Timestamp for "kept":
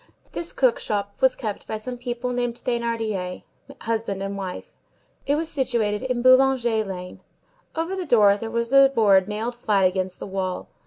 1.35-1.67